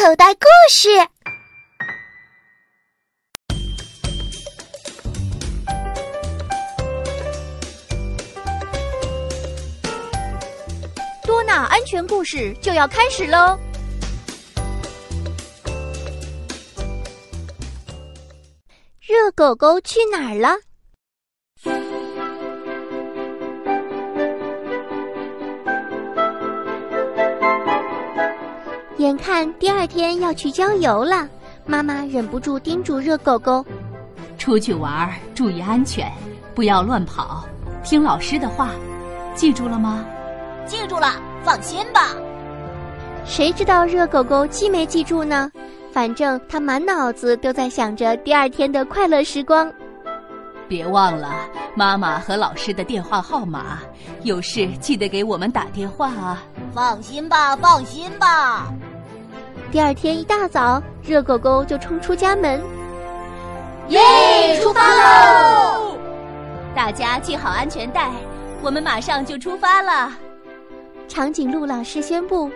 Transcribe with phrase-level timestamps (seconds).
[0.00, 0.88] 口袋故事。
[11.22, 13.58] 多纳安全故事就要开始喽！
[19.02, 20.69] 热狗狗去哪儿了？
[29.00, 31.26] 眼看第二天要去郊游了，
[31.64, 33.64] 妈妈忍不住叮嘱热狗狗
[34.36, 36.12] ：“出去玩注意安全，
[36.54, 37.42] 不要乱跑，
[37.82, 38.68] 听老师的话，
[39.34, 40.04] 记住了吗
[40.66, 42.14] ？”“记住了，放心吧。”
[43.24, 45.50] 谁知道热狗狗记没记住呢？
[45.92, 49.72] 反正他满脑子都在想着第二天的快乐时光。
[50.68, 51.34] 别忘了
[51.74, 53.78] 妈妈和老师的电话号码，
[54.22, 56.42] 有事记得给我们打电话啊！
[56.72, 58.72] 放心吧，放心吧。
[59.70, 62.60] 第二天一大早，热狗狗就冲出家门，
[63.86, 64.00] 耶！
[64.60, 65.96] 出发喽！
[66.74, 68.10] 大家系好安全带，
[68.62, 70.12] 我们马上就出发了。
[71.06, 72.50] 长颈鹿老师宣布，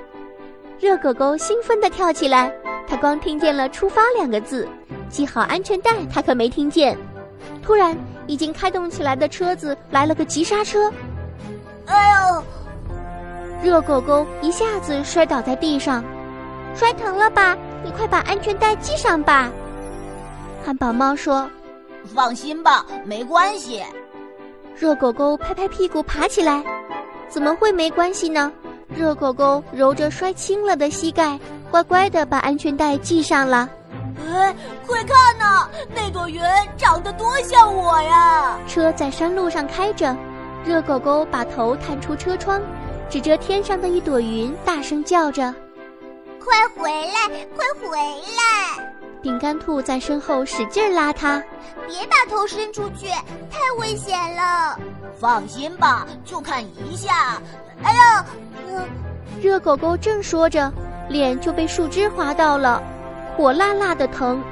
[0.80, 2.52] 热狗狗兴奋地跳起来。
[2.88, 4.68] 他光听见了“出发”两个字，
[5.08, 6.98] 系好安全带，他可没听见。
[7.62, 10.92] 突然，已经开动起来的车子来了个急刹车，
[11.86, 12.42] 哎呦！
[13.62, 16.04] 热狗狗一下子摔倒在地上。
[16.74, 17.56] 摔疼了吧？
[17.84, 19.50] 你快把安全带系上吧。
[20.64, 21.48] 汉堡猫说
[22.14, 23.82] ：“放心吧，没关系。”
[24.76, 26.64] 热狗狗拍拍屁股爬起来，
[27.28, 28.50] 怎么会没关系呢？
[28.88, 31.38] 热狗狗揉着摔青了的膝盖，
[31.70, 33.68] 乖乖的把安全带系上了。
[34.26, 34.54] 哎，
[34.86, 36.40] 快看呐，那朵云
[36.76, 38.58] 长得多像我呀！
[38.66, 40.16] 车在山路上开着，
[40.64, 42.60] 热狗狗把头探出车窗，
[43.08, 45.54] 指着天上的一朵云，大声叫着。
[46.44, 47.46] 快回来！
[47.56, 48.94] 快回来！
[49.22, 51.42] 饼干兔在身后使劲拉它，
[51.86, 53.08] 别把头伸出去，
[53.50, 54.78] 太危险了。
[55.18, 57.40] 放心吧，就看一下。
[57.82, 58.26] 哎呀，
[59.40, 60.70] 热狗狗正说着，
[61.08, 62.82] 脸就被树枝划到了，
[63.36, 64.42] 火辣辣的疼。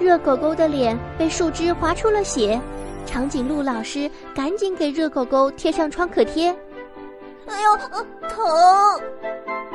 [0.00, 2.58] 热狗狗的脸被树枝划出了血，
[3.04, 6.48] 长颈鹿老师赶紧给热狗狗贴上创可贴。
[7.46, 7.76] 哎呦，
[8.28, 8.46] 疼！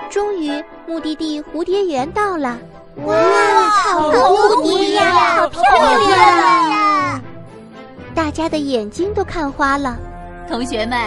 [0.10, 2.58] 终于，目的地蝴蝶园到了。
[3.06, 3.16] 哇，
[3.70, 7.22] 好多蝴蝶呀，好漂亮呀！
[8.16, 9.98] 大家的眼睛都看花了。
[10.50, 11.00] 同学们，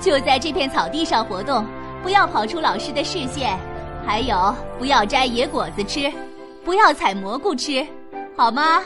[0.00, 1.66] 就在这片草地上活动，
[2.02, 3.58] 不要跑出老师的视线。
[4.06, 6.12] 还有，不要摘野果子吃，
[6.64, 7.84] 不要采蘑菇吃，
[8.36, 8.82] 好吗？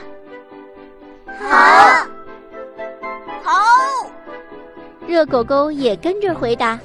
[1.38, 2.06] 好。
[3.42, 3.52] 好。
[5.06, 6.78] 热狗狗也跟着回答。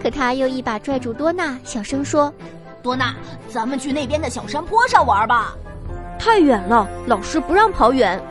[0.00, 2.32] 可他又一把拽住多娜，小声说
[2.82, 3.14] ：“多娜，
[3.48, 5.54] 咱们去那边的小山坡上玩吧。
[6.18, 8.22] 太远了，老师不让跑远。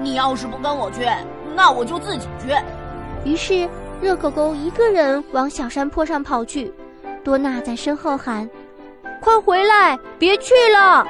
[0.00, 1.08] 你要是不跟我去，
[1.54, 2.54] 那我就自己去。”
[3.24, 3.68] 于是，
[4.00, 6.72] 热狗狗一个人往小山坡上跑去。
[7.22, 8.48] 多娜在身后喊
[9.20, 11.06] ：“快回来，别去了！”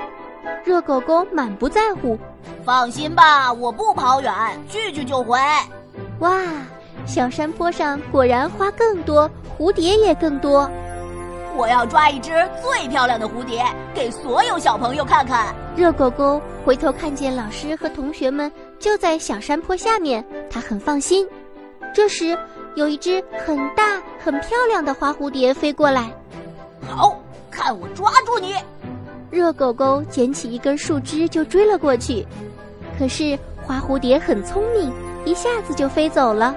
[0.64, 2.18] 热狗狗满不在乎
[2.64, 4.32] ：“放心吧，我不跑远，
[4.68, 5.38] 去去就回。”
[6.20, 6.36] 哇！
[7.06, 9.28] 小山坡上果然花更多，
[9.60, 10.70] 蝴蝶也更多。
[11.54, 12.30] 我要抓一只
[12.62, 13.62] 最漂亮的蝴蝶，
[13.94, 15.54] 给所有小朋友看看。
[15.76, 21.28] 热狗狗回头看见老师和同学们就在小山坡下面，他很放心。
[21.92, 22.38] 这时，
[22.74, 26.10] 有一只很大、很漂亮的花蝴蝶飞过来。
[26.88, 28.54] 好，看我抓住你！
[29.30, 32.26] 热狗狗捡起一根树枝就追了过去，
[32.98, 34.90] 可是花蝴蝶很聪明，
[35.26, 36.56] 一下子就飞走了。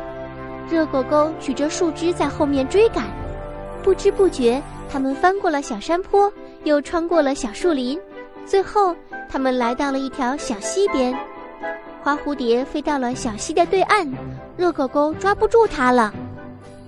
[0.69, 3.05] 热狗狗举着树枝在后面追赶，
[3.83, 6.31] 不知不觉，他们翻过了小山坡，
[6.63, 7.99] 又穿过了小树林，
[8.45, 8.95] 最后，
[9.29, 11.15] 他们来到了一条小溪边。
[12.01, 14.11] 花蝴蝶飞到了小溪的对岸，
[14.57, 16.13] 热狗狗抓不住它了。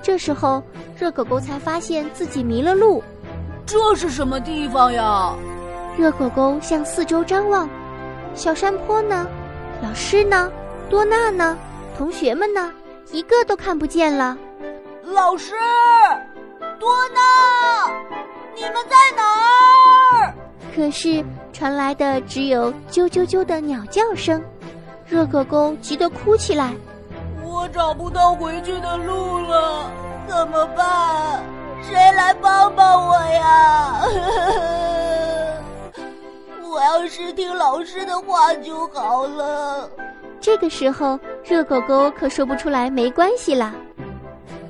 [0.01, 0.61] 这时候，
[0.97, 3.03] 热狗狗才发现自己迷了路。
[3.65, 5.33] 这是什么地方呀？
[5.97, 7.69] 热狗狗向四周张望，
[8.33, 9.27] 小山坡呢？
[9.81, 10.51] 老师呢？
[10.89, 11.57] 多娜呢？
[11.97, 12.71] 同学们呢？
[13.11, 14.37] 一个都看不见了，
[15.03, 15.53] 老师，
[16.79, 17.21] 多娜，
[18.55, 19.23] 你们在哪
[20.19, 20.33] 儿？
[20.75, 21.23] 可是
[21.53, 24.43] 传来的只有啾啾啾的鸟叫声，
[25.07, 26.73] 热狗狗急得哭起来。
[27.41, 29.89] 我找不到回去的路了，
[30.27, 31.41] 怎么办？
[31.81, 34.01] 谁来帮帮我呀？
[36.69, 39.89] 我要是听老师的话就好了。
[40.45, 41.19] 这个时候。
[41.43, 43.71] 热狗狗可说不出来没关系了。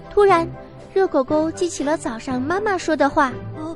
[0.10, 0.45] 突然，
[0.94, 3.75] 热狗狗记起了早上妈妈说的话：“呃，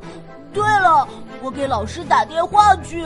[0.54, 1.08] 对了，
[1.42, 3.06] 我给老师打电话去。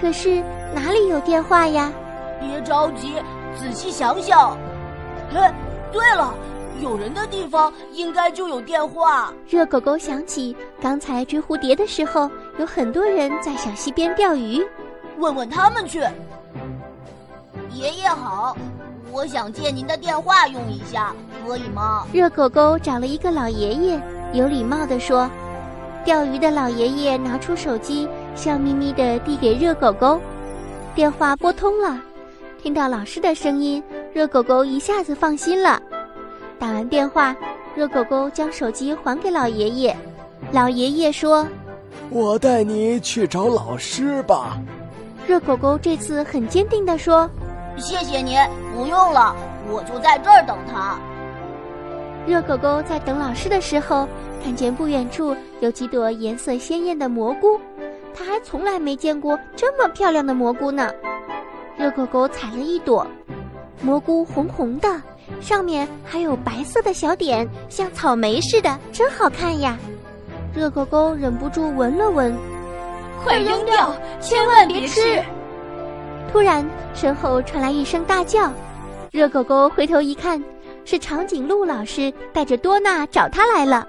[0.00, 0.42] 可是
[0.74, 1.92] 哪里有电话呀？
[2.40, 3.14] 别着急，
[3.56, 4.56] 仔细想想。
[5.32, 5.54] 哎，
[5.92, 6.34] 对了，
[6.80, 9.32] 有人的地方应该就有电话。
[9.48, 12.28] 热狗狗想起刚才追蝴蝶的时候，
[12.58, 14.60] 有很多人在小溪边钓鱼，
[15.18, 16.02] 问问他们去。
[17.74, 18.56] 爷爷好，
[19.10, 21.12] 我想借您的电话用一下，
[21.44, 22.06] 可以吗？
[22.12, 24.00] 热狗狗找了一个老爷爷，
[24.32, 25.28] 有礼貌地说。
[26.04, 30.20] 钓鱼的老爷爷拿出手机，笑眯眯地递给热狗狗。
[30.94, 31.98] 电话拨通了，
[32.62, 33.82] 听到老师的声音，
[34.12, 35.82] 热狗狗一下子放心了。
[36.58, 37.34] 打完电话，
[37.74, 39.96] 热狗狗将手机还给老爷爷。
[40.52, 41.46] 老爷爷说
[42.10, 44.60] ：“我带你去找老师吧。”
[45.26, 47.28] 热狗狗这次很坚定地说
[47.76, 48.38] ：“谢谢您，
[48.74, 49.34] 不用了，
[49.68, 50.98] 我就在这儿等他。”
[52.26, 54.08] 热狗狗在等老师的时候，
[54.42, 57.60] 看见不远处有几朵颜色鲜艳的蘑菇，
[58.14, 60.90] 它还从来没见过这么漂亮的蘑菇呢。
[61.76, 63.06] 热狗狗采了一朵，
[63.82, 64.88] 蘑菇红红的，
[65.40, 69.76] 上面还有白色的小点，像草莓似的，真好看呀。
[70.54, 72.34] 热狗狗忍不住闻了闻，
[73.22, 75.22] 快扔掉，千万别吃！
[76.32, 78.52] 突然，身后传来一声大叫，
[79.10, 80.42] 热狗狗回头一看。
[80.86, 83.88] 是长颈鹿老师带着多娜找他来了。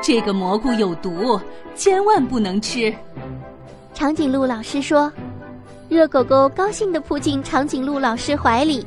[0.00, 1.38] 这个蘑菇有毒，
[1.74, 2.94] 千万不能吃。
[3.92, 5.12] 长颈鹿老师说
[5.90, 8.86] ：“热狗狗高兴地扑进长颈鹿老师怀里。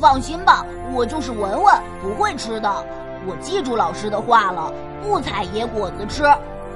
[0.00, 2.86] 放心吧，我就是闻闻，不会吃的。
[3.26, 4.72] 我记住老师的话了，
[5.02, 6.22] 不采野果子吃，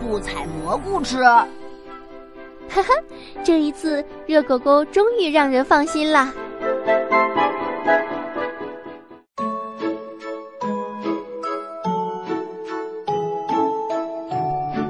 [0.03, 1.17] 不采蘑菇吃。”
[2.69, 2.88] 哈哈，
[3.43, 6.32] 这一次热狗狗终于让人放心啦。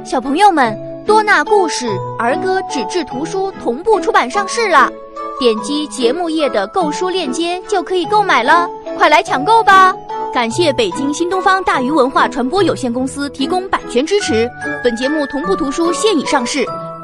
[0.05, 0.77] 小朋友们，
[1.07, 1.87] 多纳故事
[2.19, 4.91] 儿歌纸质图书同步出版上市了，
[5.39, 9.95] 点击节目页的购书链接就可以购买了，快来抢购吧！
[10.33, 14.49] 感谢北京新东方大鱼文化传播有限公司提供版权支持。
[14.83, 16.67] 本节目同步图书现已上市，